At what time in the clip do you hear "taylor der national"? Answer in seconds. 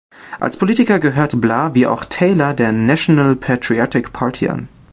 2.05-3.35